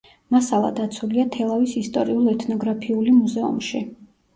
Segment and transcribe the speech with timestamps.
[0.35, 3.89] მასალა დაცულია თელავის ისტორიულ-ეთნოგრაფიული მუზეუმში.